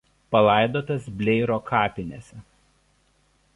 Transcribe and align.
Palaidotas 0.35 1.05
Bleiro 1.19 1.59
kapinėse. 1.73 2.43